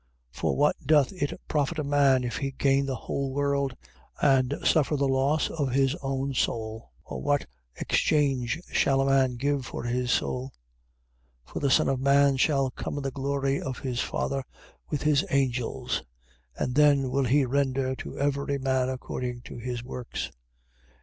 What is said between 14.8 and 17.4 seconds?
with his angels: and then will